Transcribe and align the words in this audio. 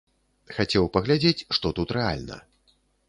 Хацеў 0.59 0.87
паглядзець, 0.95 1.47
што 1.59 1.73
тут 1.81 1.95
рэальна. 1.99 2.37